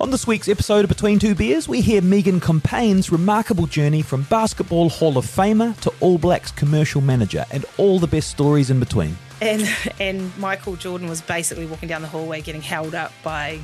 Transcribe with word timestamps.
On 0.00 0.12
this 0.12 0.28
week's 0.28 0.48
episode 0.48 0.84
of 0.84 0.88
Between 0.88 1.18
Two 1.18 1.34
Beers, 1.34 1.68
we 1.68 1.80
hear 1.80 2.00
Megan 2.00 2.38
Compain's 2.38 3.10
remarkable 3.10 3.66
journey 3.66 4.00
from 4.00 4.22
Basketball 4.22 4.88
Hall 4.90 5.18
of 5.18 5.26
Famer 5.26 5.76
to 5.80 5.92
All 5.98 6.18
Blacks 6.18 6.52
commercial 6.52 7.00
manager 7.00 7.44
and 7.50 7.64
all 7.78 7.98
the 7.98 8.06
best 8.06 8.30
stories 8.30 8.70
in 8.70 8.78
between. 8.78 9.18
And 9.42 9.68
and 9.98 10.38
Michael 10.38 10.76
Jordan 10.76 11.08
was 11.08 11.20
basically 11.20 11.66
walking 11.66 11.88
down 11.88 12.02
the 12.02 12.08
hallway 12.08 12.42
getting 12.42 12.62
held 12.62 12.94
up 12.94 13.10
by 13.24 13.58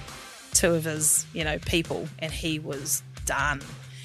two 0.55 0.75
of 0.75 0.83
his, 0.83 1.25
you 1.35 1.45
know, 1.45 1.61
people 1.61 2.09
and 2.19 2.33
he 2.33 2.59
was 2.59 3.05
done. 3.27 3.61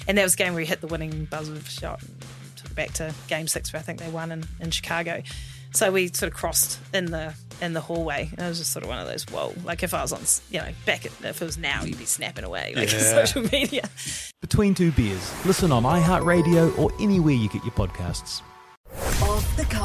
And 0.06 0.16
that 0.16 0.22
was 0.22 0.36
game 0.36 0.52
where 0.52 0.60
he 0.60 0.68
hit 0.68 0.80
the 0.80 0.86
winning 0.86 1.24
buzzer 1.24 1.60
shot 1.62 2.00
and 2.00 2.22
took 2.54 2.70
it 2.70 2.76
back 2.76 2.92
to 2.92 3.12
game 3.26 3.48
six 3.48 3.72
where 3.72 3.80
I 3.80 3.82
think 3.82 3.98
they 3.98 4.08
won 4.08 4.30
in, 4.30 4.44
in 4.60 4.70
Chicago. 4.70 5.24
So 5.72 5.90
we 5.92 6.08
sort 6.08 6.32
of 6.32 6.36
crossed 6.36 6.78
in 6.92 7.06
the 7.06 7.34
in 7.62 7.74
the 7.74 7.80
hallway. 7.80 8.28
And 8.32 8.40
it 8.46 8.48
was 8.48 8.58
just 8.58 8.72
sort 8.72 8.84
of 8.84 8.88
one 8.88 8.98
of 8.98 9.06
those, 9.06 9.24
whoa. 9.24 9.52
Like 9.64 9.82
if 9.82 9.92
I 9.92 10.00
was 10.02 10.12
on, 10.12 10.20
you 10.50 10.60
know, 10.60 10.72
back 10.86 11.04
at, 11.04 11.12
if 11.22 11.42
it 11.42 11.44
was 11.44 11.58
now, 11.58 11.84
you'd 11.84 11.98
be 11.98 12.06
snapping 12.06 12.44
away 12.44 12.72
like 12.74 12.90
Yeah. 12.92 12.98
social 12.98 13.42
media. 13.52 13.88
Between 14.40 14.74
Two 14.74 14.90
Beers. 14.92 15.32
Listen 15.44 15.70
on 15.70 15.82
iHeartRadio 15.82 16.76
or 16.78 16.90
anywhere 17.00 17.34
you 17.34 17.48
get 17.50 17.62
your 17.62 17.72
podcasts. 17.74 18.40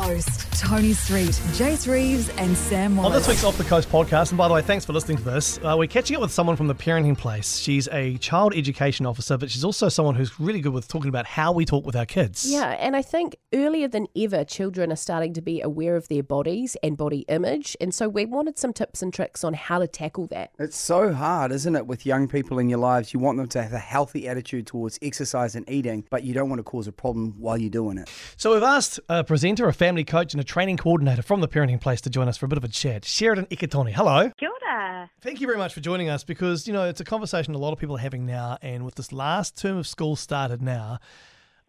Off 0.05 0.11
coast, 0.11 0.61
Tony 0.61 0.93
Street, 0.93 1.31
Jace 1.57 1.91
Reeves, 1.91 2.29
and 2.37 2.55
Sam 2.55 2.91
On 2.99 3.05
Wallace. 3.05 3.25
this 3.25 3.27
week's 3.27 3.43
Off 3.43 3.57
the 3.57 3.63
Coast 3.63 3.89
podcast, 3.89 4.29
and 4.29 4.37
by 4.37 4.47
the 4.47 4.53
way, 4.53 4.61
thanks 4.61 4.85
for 4.85 4.93
listening 4.93 5.17
to 5.17 5.23
this. 5.23 5.57
Uh, 5.57 5.75
we're 5.77 5.87
catching 5.87 6.15
up 6.15 6.21
with 6.21 6.31
someone 6.31 6.55
from 6.55 6.67
the 6.67 6.75
Parenting 6.75 7.17
Place. 7.17 7.57
She's 7.57 7.87
a 7.91 8.17
child 8.17 8.53
education 8.55 9.07
officer, 9.07 9.35
but 9.35 9.49
she's 9.49 9.63
also 9.63 9.89
someone 9.89 10.13
who's 10.13 10.39
really 10.39 10.61
good 10.61 10.73
with 10.73 10.87
talking 10.87 11.09
about 11.09 11.25
how 11.25 11.51
we 11.51 11.65
talk 11.65 11.87
with 11.87 11.95
our 11.95 12.05
kids. 12.05 12.45
Yeah, 12.47 12.69
and 12.79 12.95
I 12.95 13.01
think 13.01 13.35
earlier 13.53 13.87
than 13.87 14.07
ever, 14.15 14.43
children 14.43 14.91
are 14.91 14.95
starting 14.95 15.33
to 15.33 15.41
be 15.41 15.59
aware 15.61 15.95
of 15.95 16.07
their 16.07 16.23
bodies 16.23 16.77
and 16.83 16.95
body 16.95 17.25
image. 17.27 17.75
And 17.81 17.93
so 17.93 18.07
we 18.07 18.25
wanted 18.25 18.59
some 18.59 18.73
tips 18.73 19.01
and 19.01 19.11
tricks 19.11 19.43
on 19.43 19.55
how 19.55 19.79
to 19.79 19.87
tackle 19.87 20.27
that. 20.27 20.51
It's 20.59 20.77
so 20.77 21.13
hard, 21.13 21.51
isn't 21.51 21.75
it, 21.75 21.87
with 21.87 22.05
young 22.05 22.27
people 22.27 22.59
in 22.59 22.69
your 22.69 22.79
lives? 22.79 23.11
You 23.11 23.19
want 23.19 23.37
them 23.37 23.47
to 23.47 23.63
have 23.63 23.73
a 23.73 23.79
healthy 23.79 24.27
attitude 24.27 24.67
towards 24.67 24.99
exercise 25.01 25.55
and 25.55 25.67
eating, 25.67 26.05
but 26.11 26.23
you 26.23 26.35
don't 26.35 26.49
want 26.49 26.59
to 26.59 26.63
cause 26.63 26.87
a 26.87 26.91
problem 26.91 27.33
while 27.39 27.57
you're 27.57 27.69
doing 27.71 27.97
it. 27.97 28.09
So 28.37 28.53
we've 28.53 28.63
asked 28.63 28.99
a 29.09 29.23
presenter, 29.23 29.67
a 29.67 29.73
family 29.73 29.94
coach, 30.03 30.33
and 30.33 30.41
a 30.41 30.43
training 30.43 30.77
coordinator 30.77 31.21
from 31.21 31.41
the 31.41 31.47
Parenting 31.47 31.79
Place 31.79 32.01
to 32.01 32.09
join 32.09 32.27
us 32.27 32.37
for 32.37 32.45
a 32.45 32.49
bit 32.49 32.57
of 32.57 32.63
a 32.63 32.67
chat. 32.67 33.05
Sheridan 33.05 33.45
Eketone, 33.45 33.93
hello. 33.93 34.31
Kia 34.37 34.49
ora. 34.49 35.09
Thank 35.21 35.39
you 35.39 35.47
very 35.47 35.57
much 35.57 35.73
for 35.73 35.79
joining 35.79 36.09
us 36.09 36.23
because, 36.23 36.67
you 36.67 36.73
know, 36.73 36.83
it's 36.83 36.99
a 36.99 37.05
conversation 37.05 37.55
a 37.55 37.57
lot 37.57 37.73
of 37.73 37.79
people 37.79 37.95
are 37.95 37.99
having 37.99 38.25
now. 38.25 38.57
And 38.61 38.83
with 38.83 38.95
this 38.95 39.11
last 39.11 39.57
term 39.57 39.77
of 39.77 39.87
school 39.87 40.15
started 40.15 40.61
now, 40.61 40.99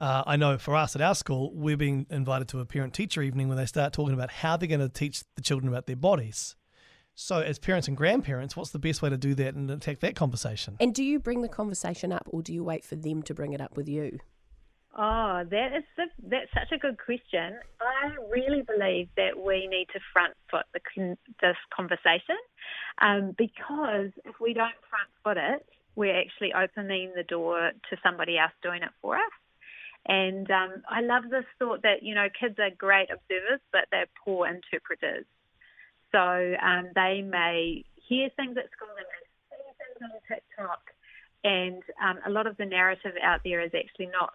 uh, 0.01 0.25
I 0.27 0.37
know 0.37 0.59
for 0.59 0.75
us 0.77 0.95
at 0.95 1.03
our 1.03 1.15
school, 1.15 1.53
we're 1.55 1.77
being 1.77 2.07
invited 2.11 2.49
to 2.49 2.61
a 2.61 2.67
parent 2.67 2.93
teacher 2.93 3.23
evening 3.23 3.49
where 3.49 3.57
they 3.57 3.67
start 3.67 3.93
talking 3.93 4.15
about 4.15 4.31
how 4.31 4.57
they're 4.57 4.69
going 4.69 4.81
to 4.81 4.89
teach 4.89 5.23
the 5.37 5.43
children 5.43 5.69
about 5.69 5.87
their 5.87 5.97
bodies. 5.97 6.57
So, 7.15 7.41
as 7.41 7.59
parents 7.59 7.89
and 7.89 7.97
grandparents, 7.97 8.57
what's 8.57 8.73
the 8.73 8.79
best 8.79 9.01
way 9.01 9.09
to 9.09 9.17
do 9.17 9.35
that 9.37 9.55
and 9.55 9.71
attack 9.71 10.01
that 10.01 10.15
conversation? 10.15 10.77
And 10.81 10.95
do 10.95 11.03
you 11.03 11.19
bring 11.19 11.41
the 11.41 11.49
conversation 11.49 12.13
up 12.13 12.25
or 12.27 12.43
do 12.43 12.53
you 12.53 12.63
wait 12.63 12.85
for 12.85 12.95
them 12.95 13.23
to 13.23 13.33
bring 13.33 13.55
it 13.55 13.61
up 13.61 13.75
with 13.75 13.89
you? 13.89 14.19
Oh, 14.99 15.45
that 15.51 15.77
is 15.77 15.85
the, 15.99 16.07
that's 16.25 16.51
such 16.55 16.73
a 16.73 16.79
good 16.79 16.97
question. 16.97 17.59
I 17.83 18.17
really 18.33 18.63
believe 18.63 19.09
that 19.17 19.37
we 19.37 19.67
need 19.67 19.89
to 19.93 20.01
front 20.11 20.33
foot 20.51 20.65
the, 20.73 20.81
this 21.43 21.57
conversation 21.75 22.41
um, 23.03 23.35
because 23.37 24.09
if 24.25 24.41
we 24.41 24.55
don't 24.55 24.73
front 24.89 25.11
foot 25.23 25.37
it, 25.37 25.67
we're 25.97 26.19
actually 26.19 26.55
opening 26.55 27.13
the 27.15 27.25
door 27.25 27.73
to 27.91 27.97
somebody 28.03 28.39
else 28.39 28.53
doing 28.63 28.83
it 28.83 28.89
for 29.03 29.17
us. 29.17 29.37
And 30.07 30.51
um, 30.51 30.83
I 30.89 31.03
love 31.03 31.25
this 31.31 31.45
thought 31.59 31.83
that 31.83 32.03
you 32.03 32.15
know 32.15 32.29
kids 32.39 32.57
are 32.59 32.71
great 32.71 33.11
observers, 33.11 33.61
but 33.73 33.89
they're 33.91 34.09
poor 34.25 34.47
interpreters. 34.47 35.27
So 36.13 36.21
um, 36.21 36.89
they 36.95 37.21
may 37.21 37.85
hear 38.09 38.31
things 38.37 38.57
at 38.57 38.71
school, 38.73 38.89
they 38.97 39.05
may 39.05 39.25
see 39.51 39.67
things 39.77 40.01
on 40.01 40.21
TikTok, 40.29 40.81
and 41.45 41.83
um, 42.01 42.19
a 42.25 42.31
lot 42.31 42.47
of 42.47 42.57
the 42.57 42.65
narrative 42.65 43.13
out 43.21 43.41
there 43.45 43.61
is 43.61 43.73
actually 43.75 44.07
not 44.07 44.33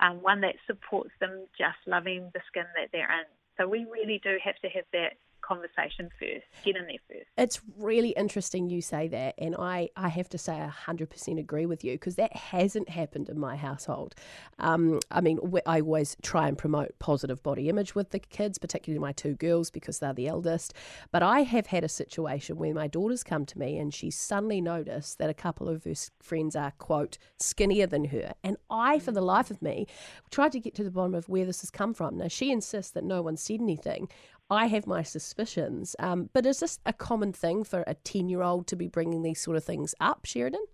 um, 0.00 0.22
one 0.22 0.40
that 0.42 0.54
supports 0.66 1.10
them 1.20 1.46
just 1.58 1.78
loving 1.86 2.30
the 2.34 2.40
skin 2.48 2.64
that 2.76 2.90
they're 2.92 3.10
in. 3.10 3.26
So 3.56 3.66
we 3.66 3.86
really 3.90 4.20
do 4.22 4.38
have 4.44 4.56
to 4.62 4.68
have 4.68 4.84
that 4.92 5.18
conversation 5.48 6.10
first, 6.20 6.44
get 6.64 6.76
in 6.76 6.86
there 6.86 6.96
first. 7.08 7.28
It's 7.38 7.60
really 7.78 8.10
interesting 8.10 8.68
you 8.68 8.82
say 8.82 9.08
that, 9.08 9.34
and 9.38 9.56
I, 9.56 9.88
I 9.96 10.08
have 10.08 10.28
to 10.30 10.38
say 10.38 10.52
I 10.52 10.70
100% 10.86 11.38
agree 11.38 11.64
with 11.64 11.82
you 11.82 11.92
because 11.92 12.16
that 12.16 12.36
hasn't 12.36 12.90
happened 12.90 13.28
in 13.30 13.38
my 13.38 13.56
household. 13.56 14.14
Um, 14.58 15.00
I 15.10 15.20
mean, 15.20 15.38
I 15.64 15.80
always 15.80 16.16
try 16.22 16.48
and 16.48 16.58
promote 16.58 16.98
positive 16.98 17.42
body 17.42 17.68
image 17.68 17.94
with 17.94 18.10
the 18.10 18.18
kids, 18.18 18.58
particularly 18.58 19.00
my 19.00 19.12
two 19.12 19.34
girls 19.34 19.70
because 19.70 19.98
they're 19.98 20.12
the 20.12 20.28
eldest. 20.28 20.74
But 21.10 21.22
I 21.22 21.40
have 21.40 21.68
had 21.68 21.84
a 21.84 21.88
situation 21.88 22.58
where 22.58 22.74
my 22.74 22.86
daughter's 22.86 23.24
come 23.24 23.46
to 23.46 23.58
me 23.58 23.78
and 23.78 23.94
she's 23.94 24.16
suddenly 24.16 24.60
noticed 24.60 25.18
that 25.18 25.30
a 25.30 25.34
couple 25.34 25.68
of 25.68 25.84
her 25.84 25.94
friends 26.20 26.54
are, 26.54 26.72
quote, 26.72 27.16
skinnier 27.38 27.86
than 27.86 28.06
her. 28.06 28.34
And 28.44 28.58
I, 28.68 28.98
for 28.98 29.12
the 29.12 29.22
life 29.22 29.50
of 29.50 29.62
me, 29.62 29.86
tried 30.30 30.52
to 30.52 30.60
get 30.60 30.74
to 30.74 30.84
the 30.84 30.90
bottom 30.90 31.14
of 31.14 31.28
where 31.28 31.46
this 31.46 31.62
has 31.62 31.70
come 31.70 31.94
from. 31.94 32.18
Now, 32.18 32.28
she 32.28 32.50
insists 32.50 32.92
that 32.92 33.04
no 33.04 33.22
one 33.22 33.36
said 33.36 33.60
anything. 33.60 34.08
I 34.50 34.66
have 34.66 34.86
my 34.86 35.02
suspicions. 35.02 35.94
Um, 35.98 36.30
but 36.32 36.46
is 36.46 36.60
this 36.60 36.78
a 36.86 36.92
common 36.92 37.32
thing 37.32 37.64
for 37.64 37.84
a 37.86 37.94
10 37.94 38.28
year 38.28 38.42
old 38.42 38.66
to 38.68 38.76
be 38.76 38.88
bringing 38.88 39.22
these 39.22 39.40
sort 39.40 39.56
of 39.56 39.64
things 39.64 39.94
up, 40.00 40.24
Sheridan? 40.24 40.64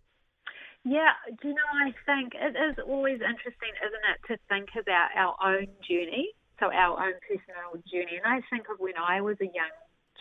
Yeah, 0.84 1.12
do 1.40 1.48
you 1.48 1.54
know, 1.54 1.70
I 1.80 1.94
think 2.04 2.34
it 2.34 2.54
is 2.56 2.76
always 2.86 3.14
interesting, 3.14 3.72
isn't 3.80 4.04
it, 4.12 4.20
to 4.28 4.38
think 4.50 4.68
about 4.78 5.08
our 5.16 5.34
own 5.42 5.66
journey, 5.88 6.28
so 6.60 6.66
our 6.66 7.06
own 7.06 7.14
personal 7.24 7.82
journey. 7.90 8.20
And 8.22 8.26
I 8.26 8.44
think 8.50 8.66
of 8.70 8.78
when 8.78 8.92
I 8.96 9.22
was 9.22 9.36
a 9.40 9.46
young 9.46 9.72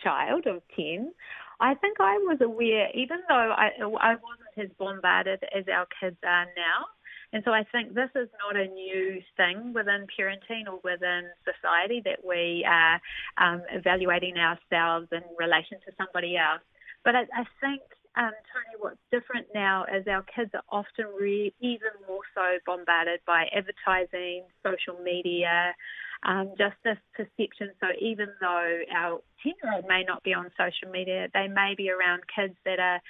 child 0.02 0.46
of 0.46 0.62
10, 0.74 1.12
I 1.60 1.74
think 1.74 1.98
I 2.00 2.16
was 2.18 2.38
aware, 2.40 2.88
even 2.94 3.18
though 3.28 3.52
I, 3.52 3.70
I 3.78 4.16
wasn't 4.16 4.56
as 4.56 4.70
bombarded 4.78 5.44
as 5.54 5.64
our 5.68 5.86
kids 6.00 6.16
are 6.24 6.46
now. 6.56 6.86
And 7.34 7.42
so 7.44 7.50
I 7.50 7.64
think 7.72 7.94
this 7.94 8.10
is 8.14 8.28
not 8.38 8.54
a 8.54 8.68
new 8.68 9.20
thing 9.36 9.72
within 9.74 10.06
parenting 10.06 10.70
or 10.70 10.78
within 10.84 11.26
society 11.42 12.00
that 12.04 12.24
we 12.24 12.64
are 12.64 13.00
um, 13.38 13.60
evaluating 13.72 14.36
ourselves 14.38 15.08
in 15.10 15.22
relation 15.36 15.78
to 15.84 15.92
somebody 15.98 16.36
else. 16.36 16.62
But 17.04 17.16
I, 17.16 17.22
I 17.34 17.44
think, 17.60 17.82
um, 18.16 18.30
Tony, 18.30 18.78
what's 18.78 19.02
different 19.10 19.48
now 19.52 19.82
is 19.82 20.06
our 20.06 20.22
kids 20.22 20.52
are 20.54 20.62
often 20.70 21.06
re- 21.18 21.52
even 21.58 21.90
more 22.06 22.22
so 22.36 22.62
bombarded 22.64 23.18
by 23.26 23.46
advertising, 23.50 24.44
social 24.62 25.02
media, 25.02 25.74
um, 26.22 26.54
just 26.56 26.76
this 26.84 26.98
perception. 27.18 27.74
So 27.80 27.88
even 28.00 28.28
though 28.40 28.78
our 28.94 29.18
10 29.42 29.54
year 29.60 29.74
old 29.74 29.86
may 29.88 30.04
not 30.06 30.22
be 30.22 30.34
on 30.34 30.52
social 30.56 30.92
media, 30.92 31.26
they 31.34 31.48
may 31.48 31.74
be 31.76 31.90
around 31.90 32.22
kids 32.30 32.54
that 32.64 32.78
are 32.78 33.00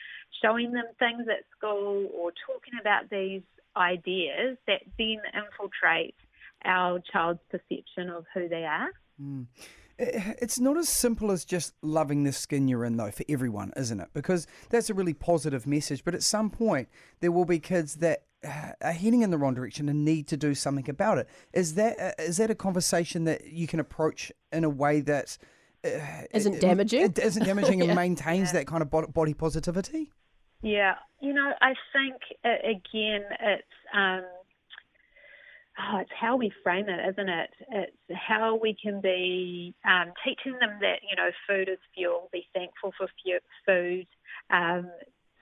showing 0.41 0.73
them 0.73 0.89
things 0.99 1.29
at 1.29 1.45
school 1.57 2.09
or 2.17 2.33
talking 2.49 2.81
about 2.81 3.11
these 3.11 3.43
ideas 3.77 4.57
that 4.67 4.83
then 4.99 5.19
infiltrate 5.35 6.15
our 6.65 7.01
child's 7.13 7.41
perception 7.51 8.09
of 8.11 8.25
who 8.35 8.49
they 8.49 8.65
are. 8.65 8.89
I- 10.01 10.35
It's 10.41 10.59
not 10.59 10.77
as 10.77 10.89
simple 10.89 11.31
as 11.31 11.45
just 11.45 11.75
loving 11.83 12.25
the 12.25 12.33
skin 12.33 12.67
you're 12.69 12.85
in, 12.85 12.97
though, 12.97 13.11
for 13.13 13.25
everyone, 13.29 13.73
isn't 13.77 14.01
it? 14.01 14.09
Because 14.13 14.47
that's 14.71 14.91
a 14.91 14.95
really 14.95 15.15
positive 15.15 15.67
message. 15.67 16.05
But 16.05 16.15
at 16.15 16.23
some 16.23 16.51
point, 16.51 16.89
there 17.21 17.31
will 17.31 17.45
be 17.45 17.59
kids 17.61 17.97
that 17.97 18.25
uh, 18.45 18.73
are 18.83 18.93
heading 18.93 19.23
in 19.23 19.31
the 19.31 19.39
wrong 19.39 19.55
direction 19.55 19.89
and 19.89 20.05
need 20.05 20.27
to 20.29 20.37
do 20.37 20.55
something 20.55 20.91
about 20.91 21.19
it. 21.19 21.29
Is 21.53 21.75
that 21.77 21.99
uh, 21.99 22.13
is 22.23 22.37
that 22.39 22.51
a 22.51 22.55
conversation 22.55 23.25
that 23.25 23.47
you 23.53 23.67
can 23.67 23.79
approach 23.81 24.33
in 24.53 24.65
a 24.65 24.69
way 24.69 25.01
that 25.03 25.39
uh, 25.85 25.89
Isn't 26.33 26.55
it- 26.57 26.61
damaging? 26.61 27.03
It 27.03 27.19
isn't 27.19 27.45
damaging 27.45 27.79
Yeah. 27.81 27.87
and 27.87 27.95
maintains 27.95 28.53
that 28.53 28.67
kind 28.67 28.83
of 28.83 28.91
body 28.91 29.33
positivity. 29.35 30.11
Yeah, 30.63 30.95
you 31.21 31.33
know, 31.33 31.53
I 31.61 31.75
think 31.93 32.17
again, 32.45 33.23
it's 33.41 33.63
um, 33.95 34.23
oh, 35.79 35.99
it's 36.01 36.11
how 36.19 36.37
we 36.37 36.53
frame 36.63 36.89
it, 36.89 37.09
isn't 37.11 37.29
it? 37.29 37.51
It's 37.71 37.97
how 38.29 38.59
we 38.61 38.77
can 38.81 39.01
be 39.01 39.75
um, 39.85 40.13
teaching 40.25 40.59
them 40.59 40.79
that 40.81 41.01
you 41.09 41.17
know 41.17 41.31
food 41.49 41.69
is 41.69 41.79
fuel. 41.95 42.29
Be 42.33 42.47
thankful 42.55 42.93
for 42.97 43.09
food. 43.67 44.07
Um, 44.51 44.91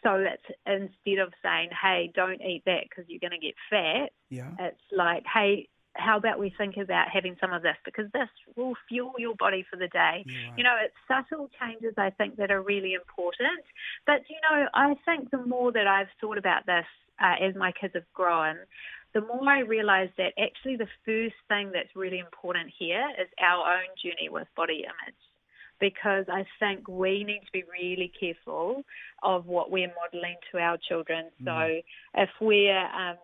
so 0.03 0.15
it's 0.17 0.43
instead 0.67 1.23
of 1.23 1.33
saying, 1.43 1.71
"Hey, 1.81 2.11
don't 2.15 2.41
eat 2.41 2.63
that 2.67 2.85
because 2.89 3.05
you're 3.09 3.21
going 3.21 3.39
to 3.41 3.47
get 3.47 3.55
fat," 3.71 4.11
Yeah. 4.31 4.51
it's 4.59 4.81
like, 4.91 5.25
"Hey." 5.33 5.69
How 5.95 6.17
about 6.17 6.39
we 6.39 6.55
think 6.57 6.77
about 6.77 7.09
having 7.13 7.37
some 7.41 7.53
of 7.53 7.63
this 7.63 7.77
because 7.85 8.11
this 8.13 8.29
will 8.57 8.75
fuel 8.89 9.13
your 9.19 9.35
body 9.35 9.65
for 9.71 9.77
the 9.77 9.89
day. 9.89 10.25
You 10.57 10.65
know, 10.65 10.77
it's 10.83 10.95
subtle 11.07 11.51
changes 11.61 11.95
I 11.99 12.11
think 12.11 12.37
that 12.37 12.51
are 12.51 12.63
really 12.63 12.95
important. 12.95 13.61
But 14.07 14.23
you 14.29 14.37
know, 14.49 14.67
I 14.75 14.95
think 15.05 15.31
the 15.31 15.45
more 15.45 15.71
that 15.73 15.87
I've 15.87 16.09
thought 16.21 16.39
about 16.39 16.67
this 16.67 16.87
uh, 17.21 17.45
as 17.45 17.55
my 17.55 17.73
kids 17.73 17.95
have 17.95 18.11
grown, 18.15 18.57
the 19.15 19.21
more 19.21 19.49
I 19.49 19.61
realise 19.61 20.11
that 20.17 20.33
actually 20.43 20.77
the 20.77 20.89
first 21.05 21.37
thing 21.49 21.71
that's 21.73 21.95
really 21.95 22.19
important 22.19 22.71
here 22.79 23.07
is 23.21 23.29
our 23.41 23.75
own 23.75 23.89
journey 24.03 24.29
with 24.31 24.49
body 24.57 24.85
image. 24.85 25.15
Because 25.79 26.27
I 26.29 26.47
think 26.61 26.87
we 26.89 27.25
need 27.25 27.41
to 27.45 27.53
be 27.53 27.65
really 27.71 28.11
careful 28.19 28.85
of 29.23 29.47
what 29.47 29.71
we're 29.71 29.93
modelling 30.01 30.37
to 30.53 30.59
our 30.59 30.79
children. 30.89 31.27
So 31.45 31.81
if 32.15 32.31
we're 32.41 32.79
um, 32.79 33.17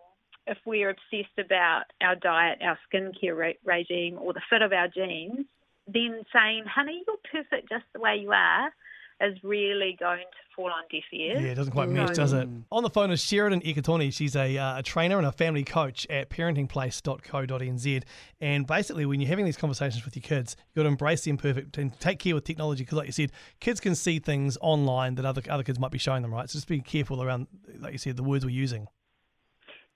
if 0.49 0.57
we're 0.65 0.89
obsessed 0.89 1.37
about 1.37 1.83
our 2.01 2.15
diet, 2.15 2.59
our 2.61 2.77
skincare 2.91 3.37
re- 3.37 3.57
regime, 3.63 4.17
or 4.19 4.33
the 4.33 4.41
fit 4.49 4.61
of 4.61 4.73
our 4.73 4.87
jeans, 4.87 5.45
then 5.87 6.25
saying, 6.33 6.65
"Honey, 6.65 7.03
you're 7.07 7.17
perfect 7.31 7.69
just 7.69 7.85
the 7.93 7.99
way 7.99 8.17
you 8.17 8.31
are," 8.31 8.73
is 9.21 9.37
really 9.43 9.95
going 9.99 10.19
to 10.19 10.55
fall 10.55 10.71
on 10.71 10.83
deaf 10.91 11.03
ears. 11.13 11.41
Yeah, 11.41 11.49
it 11.49 11.55
doesn't 11.55 11.73
quite 11.73 11.89
match, 11.89 12.15
does 12.15 12.33
it? 12.33 12.47
On 12.71 12.83
the 12.83 12.89
phone 12.89 13.11
is 13.11 13.23
Sheridan 13.23 13.61
Eketone. 13.61 14.11
She's 14.13 14.35
a, 14.35 14.57
uh, 14.57 14.79
a 14.79 14.83
trainer 14.83 15.17
and 15.17 15.27
a 15.27 15.31
family 15.31 15.63
coach 15.63 16.07
at 16.09 16.29
parentingplace.co.nz. 16.29 18.03
And 18.41 18.65
basically, 18.65 19.05
when 19.05 19.19
you're 19.19 19.29
having 19.29 19.45
these 19.45 19.57
conversations 19.57 20.03
with 20.05 20.15
your 20.15 20.23
kids, 20.23 20.55
you've 20.59 20.75
got 20.75 20.83
to 20.83 20.89
embrace 20.89 21.21
the 21.21 21.31
imperfect 21.31 21.77
and 21.77 21.97
take 21.99 22.19
care 22.19 22.33
with 22.33 22.45
technology 22.45 22.83
because, 22.83 22.97
like 22.97 23.07
you 23.07 23.13
said, 23.13 23.31
kids 23.59 23.79
can 23.79 23.93
see 23.93 24.19
things 24.19 24.57
online 24.61 25.15
that 25.15 25.25
other 25.25 25.41
other 25.49 25.63
kids 25.63 25.79
might 25.79 25.91
be 25.91 25.99
showing 25.99 26.21
them, 26.21 26.33
right? 26.33 26.49
So 26.49 26.57
just 26.57 26.67
be 26.67 26.81
careful 26.81 27.21
around, 27.21 27.47
like 27.79 27.91
you 27.91 27.99
said, 27.99 28.17
the 28.17 28.23
words 28.23 28.45
we're 28.45 28.51
using. 28.51 28.87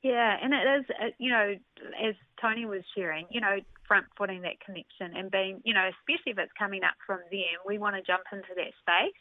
Yeah, 0.04 0.36
and 0.42 0.54
it 0.54 0.68
is, 0.82 0.86
uh, 1.02 1.10
you 1.18 1.32
know, 1.32 1.56
as 2.04 2.16
Tony 2.42 2.66
was 2.66 2.84
sharing, 2.96 3.26
you 3.32 3.40
know, 3.40 3.58
front 3.88 4.06
footing 4.18 4.42
that 4.42 4.60
connection 4.60 5.16
and 5.16 5.32
being, 5.32 5.62
you 5.64 5.74
know, 5.74 5.90
especially 5.90 6.34
if 6.34 6.38
it's 6.40 6.52
coming 6.60 6.84
up 6.84 6.96
from 7.08 7.20
them, 7.32 7.58
we 7.66 7.78
want 7.78 7.96
to 7.96 8.02
jump 8.04 8.24
into 8.34 8.52
that 8.56 8.76
space. 8.84 9.16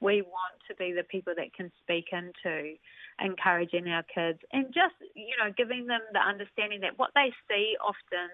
We 0.00 0.22
want 0.22 0.56
to 0.68 0.74
be 0.76 0.92
the 0.92 1.04
people 1.04 1.34
that 1.36 1.52
can 1.54 1.70
speak 1.82 2.06
into 2.12 2.74
encouraging 3.20 3.88
our 3.88 4.04
kids 4.04 4.38
and 4.52 4.66
just, 4.72 4.96
you 5.14 5.36
know, 5.38 5.52
giving 5.56 5.86
them 5.86 6.00
the 6.12 6.20
understanding 6.20 6.80
that 6.80 6.98
what 6.98 7.10
they 7.14 7.30
see 7.48 7.76
often 7.84 8.32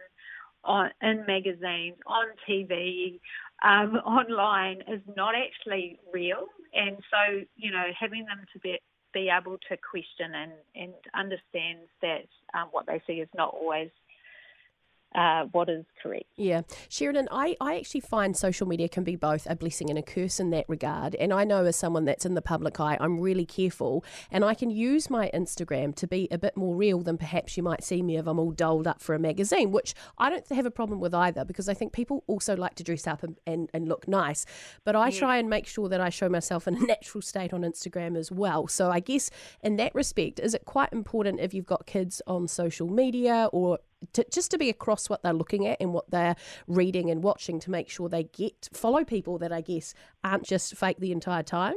on, 0.64 0.90
in 1.02 1.26
magazines, 1.26 1.96
on 2.06 2.26
TV, 2.48 3.18
um, 3.64 3.96
online 4.06 4.82
is 4.86 5.02
not 5.16 5.34
actually 5.34 5.98
real. 6.12 6.46
And 6.74 6.96
so, 7.10 7.42
you 7.56 7.72
know, 7.72 7.86
having 7.98 8.24
them 8.26 8.44
to 8.52 8.58
be 8.60 8.78
be 9.12 9.30
able 9.30 9.58
to 9.68 9.76
question 9.76 10.34
and, 10.34 10.52
and 10.74 10.92
understand 11.14 11.78
that 12.02 12.26
um, 12.54 12.68
what 12.70 12.86
they 12.86 13.00
see 13.06 13.14
is 13.14 13.28
not 13.34 13.54
always 13.54 13.90
uh, 15.14 15.44
what 15.52 15.68
is 15.68 15.84
correct. 16.02 16.26
Yeah. 16.36 16.62
Sheridan, 16.88 17.28
I, 17.30 17.56
I 17.60 17.78
actually 17.78 18.00
find 18.00 18.36
social 18.36 18.66
media 18.66 18.88
can 18.88 19.04
be 19.04 19.16
both 19.16 19.46
a 19.48 19.56
blessing 19.56 19.88
and 19.88 19.98
a 19.98 20.02
curse 20.02 20.38
in 20.38 20.50
that 20.50 20.66
regard. 20.68 21.14
And 21.14 21.32
I 21.32 21.44
know 21.44 21.64
as 21.64 21.76
someone 21.76 22.04
that's 22.04 22.26
in 22.26 22.34
the 22.34 22.42
public 22.42 22.78
eye, 22.78 22.98
I'm 23.00 23.18
really 23.18 23.46
careful 23.46 24.04
and 24.30 24.44
I 24.44 24.54
can 24.54 24.70
use 24.70 25.08
my 25.08 25.30
Instagram 25.32 25.94
to 25.96 26.06
be 26.06 26.28
a 26.30 26.38
bit 26.38 26.56
more 26.56 26.76
real 26.76 27.00
than 27.00 27.16
perhaps 27.16 27.56
you 27.56 27.62
might 27.62 27.82
see 27.82 28.02
me 28.02 28.18
if 28.18 28.26
I'm 28.26 28.38
all 28.38 28.52
dolled 28.52 28.86
up 28.86 29.00
for 29.00 29.14
a 29.14 29.18
magazine, 29.18 29.72
which 29.72 29.94
I 30.18 30.28
don't 30.28 30.46
have 30.50 30.66
a 30.66 30.70
problem 30.70 31.00
with 31.00 31.14
either 31.14 31.44
because 31.44 31.68
I 31.68 31.74
think 31.74 31.92
people 31.92 32.22
also 32.26 32.54
like 32.54 32.74
to 32.76 32.84
dress 32.84 33.06
up 33.06 33.22
and, 33.22 33.36
and, 33.46 33.70
and 33.72 33.88
look 33.88 34.06
nice. 34.06 34.44
But 34.84 34.94
I 34.94 35.08
yeah. 35.08 35.18
try 35.18 35.36
and 35.38 35.48
make 35.48 35.66
sure 35.66 35.88
that 35.88 36.02
I 36.02 36.10
show 36.10 36.28
myself 36.28 36.68
in 36.68 36.76
a 36.76 36.80
natural 36.86 37.22
state 37.22 37.54
on 37.54 37.62
Instagram 37.62 38.16
as 38.16 38.30
well. 38.30 38.68
So 38.68 38.90
I 38.90 39.00
guess 39.00 39.30
in 39.62 39.76
that 39.76 39.94
respect, 39.94 40.38
is 40.38 40.52
it 40.52 40.66
quite 40.66 40.92
important 40.92 41.40
if 41.40 41.54
you've 41.54 41.66
got 41.66 41.86
kids 41.86 42.20
on 42.26 42.46
social 42.46 42.88
media 42.88 43.48
or 43.52 43.78
to, 44.12 44.24
just 44.32 44.50
to 44.52 44.58
be 44.58 44.70
across 44.70 45.08
what 45.08 45.22
they're 45.22 45.32
looking 45.32 45.66
at 45.66 45.78
and 45.80 45.92
what 45.92 46.10
they're 46.10 46.36
reading 46.66 47.10
and 47.10 47.22
watching 47.22 47.60
to 47.60 47.70
make 47.70 47.88
sure 47.88 48.08
they 48.08 48.24
get 48.24 48.68
follow 48.72 49.04
people 49.04 49.38
that 49.38 49.52
I 49.52 49.60
guess 49.60 49.94
aren't 50.24 50.44
just 50.44 50.76
fake 50.76 50.98
the 50.98 51.12
entire 51.12 51.42
time. 51.42 51.74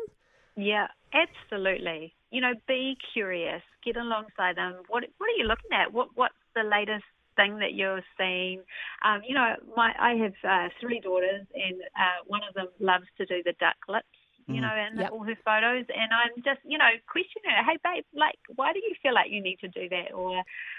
Yeah, 0.55 0.87
absolutely. 1.13 2.13
You 2.31 2.41
know, 2.41 2.53
be 2.67 2.97
curious, 3.13 3.61
get 3.83 3.97
alongside 3.97 4.57
them. 4.57 4.81
What 4.87 5.03
what 5.17 5.27
are 5.27 5.37
you 5.37 5.45
looking 5.45 5.71
at? 5.73 5.93
What 5.93 6.09
what's 6.15 6.35
the 6.55 6.63
latest 6.63 7.05
thing 7.35 7.59
that 7.59 7.73
you're 7.73 8.03
seeing? 8.17 8.61
Um, 9.03 9.21
you 9.27 9.35
know, 9.35 9.55
my 9.75 9.91
I 9.99 10.15
have 10.15 10.33
uh, 10.43 10.69
three 10.79 10.99
daughters, 10.99 11.45
and 11.53 11.81
uh, 11.95 12.23
one 12.27 12.41
of 12.47 12.53
them 12.53 12.67
loves 12.79 13.05
to 13.17 13.25
do 13.25 13.41
the 13.43 13.53
duck 13.59 13.75
lips 13.87 14.07
you 14.53 14.61
mm. 14.61 14.67
know, 14.67 14.75
and 14.75 14.99
yep. 14.99 15.11
all 15.11 15.23
her 15.23 15.37
photos. 15.43 15.85
And 15.89 16.09
I'm 16.11 16.43
just, 16.43 16.59
you 16.63 16.77
know, 16.77 16.89
questioning 17.07 17.51
her, 17.51 17.63
hey, 17.63 17.77
babe, 17.83 18.05
like, 18.13 18.39
why 18.55 18.73
do 18.73 18.79
you 18.79 18.95
feel 19.01 19.13
like 19.13 19.31
you 19.31 19.41
need 19.41 19.59
to 19.59 19.67
do 19.67 19.89
that? 19.89 20.13
Or, 20.13 20.37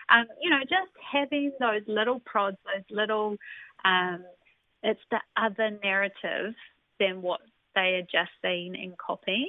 um, 0.08 0.26
you 0.40 0.50
know, 0.50 0.60
just 0.60 0.92
having 1.00 1.52
those 1.60 1.82
little 1.86 2.20
prods, 2.20 2.56
those 2.64 2.84
little, 2.90 3.36
um, 3.84 4.24
it's 4.82 5.00
the 5.10 5.20
other 5.36 5.70
narrative 5.82 6.54
than 6.98 7.22
what 7.22 7.40
they 7.74 8.00
are 8.00 8.02
just 8.02 8.32
seeing 8.42 8.74
and 8.76 8.96
copying. 8.98 9.48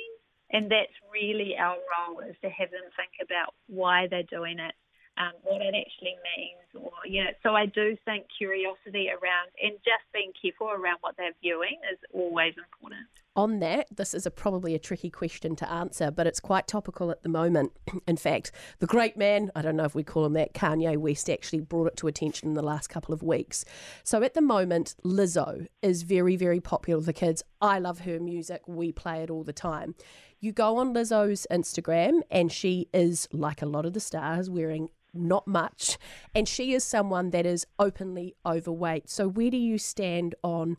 And 0.52 0.70
that's 0.70 0.94
really 1.12 1.56
our 1.58 1.78
role 1.78 2.20
is 2.20 2.36
to 2.44 2.50
have 2.50 2.70
them 2.70 2.86
think 2.96 3.28
about 3.28 3.54
why 3.68 4.08
they're 4.08 4.24
doing 4.24 4.60
it 4.60 4.76
um, 5.18 5.34
what 5.44 5.62
it 5.62 5.76
actually 5.78 6.18
means, 6.38 6.68
or 6.74 6.92
you 7.06 7.24
know. 7.24 7.32
So 7.44 7.56
I 7.56 7.66
do 7.66 7.98
think 8.06 8.26
curiosity 8.38 9.10
around 9.10 9.54
and 9.62 9.78
just 9.86 10.06
being 10.14 10.34
careful 10.40 10.70
around 10.70 10.98
what 11.02 11.16
they're 11.18 11.38
viewing 11.42 11.78
is 11.92 12.00
always 12.14 12.54
important. 12.58 13.06
On 13.36 13.60
that, 13.60 13.88
this 13.90 14.14
is 14.14 14.28
a, 14.28 14.32
probably 14.32 14.76
a 14.76 14.80
tricky 14.80 15.10
question 15.10 15.56
to 15.56 15.72
answer, 15.72 16.12
but 16.12 16.28
it's 16.28 16.40
quite 16.40 16.68
topical 16.68 17.10
at 17.10 17.24
the 17.24 17.30
moment. 17.30 17.72
In 18.08 18.16
fact, 18.16 18.52
the 18.78 18.86
great 18.86 19.18
man, 19.18 19.52
I 19.56 19.64
don't 19.64 19.76
know 19.76 19.86
if 19.86 19.96
we 19.96 20.04
call 20.04 20.26
him 20.26 20.34
that, 20.34 20.54
Kanye 20.54 20.98
West 20.98 21.30
actually 21.32 21.62
brought 21.62 21.88
it 21.88 21.98
to 21.98 22.08
attention 22.08 22.50
in 22.50 22.54
the 22.54 22.62
last 22.62 22.90
couple 22.90 23.12
of 23.12 23.24
weeks. 23.24 23.66
So 24.04 24.22
at 24.22 24.36
the 24.36 24.42
moment, 24.42 24.96
Lizzo 25.04 25.66
is 25.82 26.04
very, 26.04 26.36
very 26.36 26.60
popular 26.60 26.98
with 26.98 27.08
the 27.08 27.14
kids. 27.14 27.44
I 27.60 27.80
love 27.80 28.02
her 28.02 28.20
music. 28.20 28.62
We 28.68 28.92
play 28.92 29.24
it 29.24 29.32
all 29.32 29.44
the 29.44 29.54
time. 29.54 29.96
You 30.40 30.52
go 30.52 30.78
on 30.78 30.94
Lizzo's 30.94 31.48
Instagram, 31.50 32.22
and 32.30 32.52
she 32.52 32.90
is, 32.94 33.28
like 33.32 33.64
a 33.64 33.66
lot 33.66 33.86
of 33.86 33.94
the 33.94 34.00
stars, 34.00 34.48
wearing 34.50 34.90
not 35.14 35.48
much. 35.48 35.98
And 36.36 36.48
she 36.48 36.74
is 36.74 36.84
someone 36.84 37.30
that 37.30 37.46
is 37.46 37.66
openly 37.80 38.36
overweight. 38.46 39.10
So, 39.10 39.28
where 39.28 39.50
do 39.50 39.58
you 39.58 39.78
stand 39.78 40.36
on, 40.44 40.78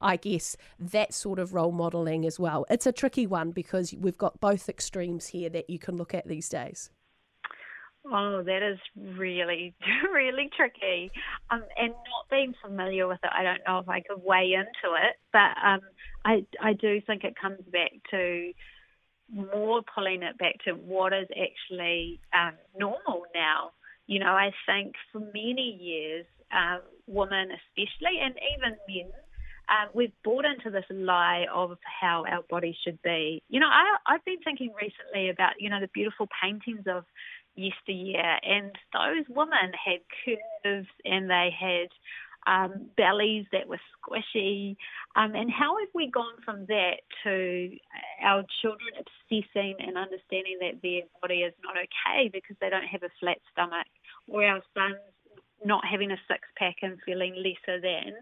I 0.00 0.16
guess, 0.16 0.56
that 0.78 1.14
sort 1.14 1.38
of 1.38 1.54
role 1.54 1.72
modeling 1.72 2.26
as 2.26 2.38
well? 2.38 2.66
It's 2.70 2.86
a 2.86 2.92
tricky 2.92 3.26
one 3.26 3.50
because 3.50 3.94
we've 3.94 4.18
got 4.18 4.40
both 4.40 4.68
extremes 4.68 5.28
here 5.28 5.50
that 5.50 5.70
you 5.70 5.78
can 5.78 5.96
look 5.96 6.14
at 6.14 6.26
these 6.26 6.48
days. 6.48 6.90
Oh, 8.12 8.42
that 8.44 8.62
is 8.62 8.78
really, 8.96 9.74
really 10.12 10.48
tricky. 10.56 11.10
Um, 11.50 11.64
and 11.76 11.90
not 11.90 12.30
being 12.30 12.54
familiar 12.62 13.08
with 13.08 13.18
it, 13.24 13.30
I 13.32 13.42
don't 13.42 13.60
know 13.66 13.78
if 13.80 13.88
I 13.88 14.00
could 14.00 14.22
weigh 14.22 14.52
into 14.52 14.94
it. 14.96 15.16
But 15.32 15.56
um, 15.64 15.80
I, 16.24 16.46
I 16.62 16.72
do 16.74 17.00
think 17.00 17.24
it 17.24 17.34
comes 17.40 17.60
back 17.72 17.92
to 18.10 18.52
more 19.32 19.82
pulling 19.94 20.22
it 20.22 20.38
back 20.38 20.54
to 20.64 20.72
what 20.72 21.12
is 21.12 21.26
actually 21.30 22.20
um, 22.32 22.54
normal 22.78 23.24
now. 23.34 23.72
You 24.06 24.20
know, 24.20 24.32
I 24.32 24.52
think 24.66 24.94
for 25.12 25.18
many 25.18 25.76
years, 25.80 26.26
um, 26.52 26.80
women 27.08 27.48
especially, 27.50 28.20
and 28.22 28.34
even 28.56 28.76
men, 28.88 29.10
um, 29.68 29.88
we've 29.94 30.12
bought 30.24 30.44
into 30.44 30.70
this 30.70 30.84
lie 30.90 31.46
of 31.52 31.78
how 32.00 32.24
our 32.28 32.42
body 32.48 32.76
should 32.84 33.00
be. 33.02 33.42
You 33.48 33.60
know, 33.60 33.68
I, 33.68 33.96
I've 34.06 34.24
been 34.24 34.40
thinking 34.44 34.72
recently 34.80 35.30
about, 35.30 35.54
you 35.58 35.70
know, 35.70 35.80
the 35.80 35.88
beautiful 35.88 36.28
paintings 36.42 36.84
of 36.86 37.04
yesteryear, 37.56 38.38
and 38.42 38.70
those 38.92 39.24
women 39.28 39.72
had 39.72 40.00
curves 40.24 40.88
and 41.04 41.28
they 41.28 41.50
had 41.58 41.88
um, 42.46 42.86
bellies 42.96 43.46
that 43.52 43.66
were 43.66 43.80
squishy. 43.98 44.76
Um, 45.16 45.34
and 45.34 45.50
how 45.50 45.78
have 45.80 45.88
we 45.94 46.10
gone 46.10 46.36
from 46.44 46.66
that 46.66 47.00
to 47.24 47.70
our 48.22 48.44
children 48.62 48.90
obsessing 49.00 49.74
and 49.80 49.98
understanding 49.98 50.58
that 50.60 50.80
their 50.82 51.02
body 51.20 51.40
is 51.40 51.54
not 51.64 51.76
okay 51.76 52.30
because 52.32 52.56
they 52.60 52.70
don't 52.70 52.86
have 52.86 53.02
a 53.02 53.10
flat 53.18 53.38
stomach, 53.52 53.86
or 54.28 54.44
our 54.44 54.62
sons 54.74 55.00
not 55.64 55.84
having 55.84 56.10
a 56.10 56.16
six 56.28 56.42
pack 56.56 56.76
and 56.82 56.98
feeling 57.04 57.34
lesser 57.36 57.80
than? 57.80 58.14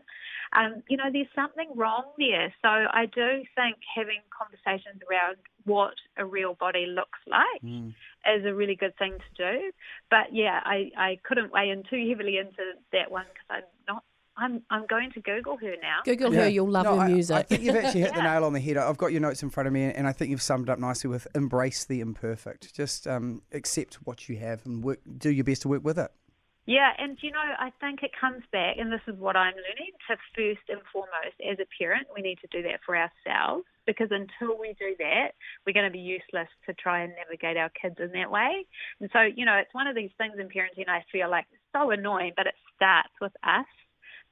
Um, 0.52 0.82
you 0.88 0.96
know, 0.96 1.10
there's 1.12 1.26
something 1.34 1.68
wrong 1.74 2.04
there. 2.18 2.54
So 2.62 2.68
I 2.68 3.06
do 3.06 3.42
think 3.56 3.76
having 3.94 4.20
conversations 4.30 5.02
around 5.10 5.36
what 5.64 5.94
a 6.16 6.24
real 6.24 6.54
body 6.54 6.86
looks 6.86 7.18
like 7.26 7.62
mm. 7.64 7.88
is 8.36 8.44
a 8.44 8.54
really 8.54 8.76
good 8.76 8.96
thing 8.96 9.18
to 9.18 9.52
do. 9.52 9.72
But 10.10 10.32
yeah, 10.32 10.60
I, 10.64 10.90
I 10.96 11.18
couldn't 11.24 11.52
weigh 11.52 11.70
in 11.70 11.82
too 11.88 12.08
heavily 12.08 12.38
into 12.38 12.62
that 12.92 13.10
one 13.10 13.26
because 13.32 13.62
I'm 13.62 13.94
not 13.94 14.04
I'm 14.36 14.62
I'm 14.70 14.86
going 14.86 15.12
to 15.12 15.20
Google 15.20 15.56
her 15.58 15.74
now. 15.80 16.00
Google 16.04 16.34
yeah. 16.34 16.42
her, 16.42 16.48
you'll 16.48 16.68
love 16.68 16.84
no, 16.84 16.98
her 16.98 17.08
music. 17.08 17.36
I, 17.36 17.38
I 17.40 17.42
think 17.42 17.62
you've 17.62 17.76
actually 17.76 18.00
hit 18.00 18.14
the 18.14 18.22
nail 18.22 18.44
on 18.44 18.52
the 18.52 18.60
head. 18.60 18.76
I've 18.76 18.98
got 18.98 19.12
your 19.12 19.20
notes 19.20 19.42
in 19.42 19.50
front 19.50 19.66
of 19.66 19.72
me, 19.72 19.84
and 19.84 20.06
I 20.06 20.12
think 20.12 20.30
you've 20.30 20.42
summed 20.42 20.68
up 20.68 20.78
nicely 20.78 21.08
with 21.08 21.26
embrace 21.34 21.84
the 21.84 22.00
imperfect. 22.00 22.74
Just 22.74 23.06
um, 23.06 23.42
accept 23.52 23.94
what 24.04 24.28
you 24.28 24.36
have 24.38 24.66
and 24.66 24.82
work, 24.82 25.00
do 25.18 25.30
your 25.30 25.44
best 25.44 25.62
to 25.62 25.68
work 25.68 25.84
with 25.84 25.98
it. 25.98 26.10
Yeah, 26.66 26.92
and 26.96 27.18
you 27.20 27.30
know, 27.30 27.44
I 27.44 27.70
think 27.78 28.02
it 28.02 28.10
comes 28.18 28.42
back, 28.50 28.76
and 28.78 28.90
this 28.90 29.04
is 29.06 29.20
what 29.20 29.36
I'm 29.36 29.52
learning 29.52 29.92
to 30.08 30.16
first 30.34 30.64
and 30.68 30.80
foremost, 30.92 31.36
as 31.44 31.58
a 31.60 31.68
parent, 31.76 32.08
we 32.14 32.22
need 32.22 32.38
to 32.40 32.48
do 32.48 32.62
that 32.62 32.80
for 32.86 32.96
ourselves 32.96 33.64
because 33.86 34.08
until 34.10 34.58
we 34.58 34.74
do 34.80 34.96
that, 34.98 35.36
we're 35.66 35.76
going 35.76 35.84
to 35.84 35.92
be 35.92 36.00
useless 36.00 36.48
to 36.64 36.72
try 36.72 37.02
and 37.02 37.12
navigate 37.20 37.58
our 37.58 37.68
kids 37.68 37.96
in 38.00 38.12
that 38.12 38.30
way. 38.30 38.64
And 38.98 39.10
so, 39.12 39.20
you 39.28 39.44
know, 39.44 39.56
it's 39.60 39.74
one 39.74 39.86
of 39.86 39.94
these 39.94 40.10
things 40.16 40.34
in 40.40 40.48
parenting 40.48 40.88
I 40.88 41.04
feel 41.12 41.30
like 41.30 41.44
so 41.76 41.90
annoying, 41.90 42.32
but 42.34 42.46
it 42.46 42.54
starts 42.76 43.12
with 43.20 43.32
us 43.44 43.68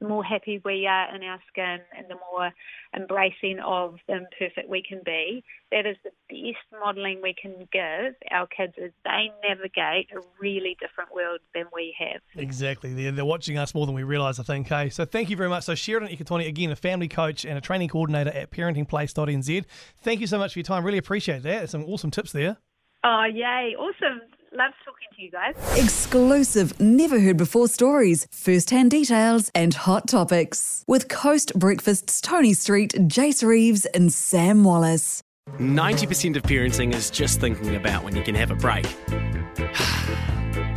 the 0.02 0.08
more 0.08 0.24
happy 0.24 0.60
we 0.64 0.86
are 0.86 1.14
in 1.14 1.22
our 1.22 1.38
skin 1.48 1.78
and 1.96 2.06
the 2.08 2.16
more 2.32 2.50
embracing 2.94 3.60
of 3.64 3.96
the 4.08 4.14
imperfect 4.14 4.68
we 4.68 4.82
can 4.82 5.00
be, 5.04 5.44
that 5.70 5.86
is 5.86 5.96
the 6.02 6.10
best 6.28 6.80
modelling 6.80 7.20
we 7.22 7.34
can 7.40 7.68
give 7.72 8.14
our 8.30 8.46
kids 8.48 8.74
as 8.82 8.90
they 9.04 9.30
navigate 9.46 10.10
a 10.12 10.20
really 10.40 10.76
different 10.80 11.14
world 11.14 11.38
than 11.54 11.64
we 11.72 11.94
have. 11.98 12.20
Exactly. 12.34 12.92
They're, 12.92 13.12
they're 13.12 13.24
watching 13.24 13.58
us 13.58 13.74
more 13.74 13.86
than 13.86 13.94
we 13.94 14.02
realise, 14.02 14.40
I 14.40 14.42
think. 14.42 14.68
Hey, 14.68 14.90
so 14.90 15.04
thank 15.04 15.30
you 15.30 15.36
very 15.36 15.48
much. 15.48 15.64
So 15.64 15.74
Sheridan 15.74 16.08
Eketone, 16.08 16.48
again, 16.48 16.70
a 16.70 16.76
family 16.76 17.08
coach 17.08 17.44
and 17.44 17.56
a 17.56 17.60
training 17.60 17.88
coordinator 17.88 18.30
at 18.30 18.50
parentingplace.nz. 18.50 19.64
Thank 20.02 20.20
you 20.20 20.26
so 20.26 20.38
much 20.38 20.54
for 20.54 20.58
your 20.58 20.64
time. 20.64 20.84
Really 20.84 20.98
appreciate 20.98 21.44
that. 21.44 21.70
Some 21.70 21.84
awesome 21.84 22.10
tips 22.10 22.32
there. 22.32 22.56
Oh, 23.04 23.24
yay. 23.32 23.76
Awesome. 23.78 24.20
Love 24.54 24.72
talking 24.84 25.08
to 25.16 25.22
you 25.22 25.30
guys. 25.30 25.54
Exclusive, 25.82 26.78
never 26.78 27.20
heard 27.20 27.38
before 27.38 27.68
stories, 27.68 28.26
first 28.30 28.68
hand 28.68 28.90
details, 28.90 29.50
and 29.54 29.72
hot 29.72 30.06
topics. 30.06 30.84
With 30.86 31.08
Coast 31.08 31.58
Breakfast's 31.58 32.20
Tony 32.20 32.52
Street, 32.52 32.92
Jace 33.08 33.42
Reeves, 33.42 33.86
and 33.86 34.12
Sam 34.12 34.62
Wallace. 34.62 35.22
90% 35.58 36.36
of 36.36 36.42
parenting 36.42 36.92
is 36.94 37.08
just 37.10 37.40
thinking 37.40 37.76
about 37.76 38.04
when 38.04 38.14
you 38.14 38.22
can 38.22 38.34
have 38.34 38.50
a 38.50 38.54
break. 38.54 38.86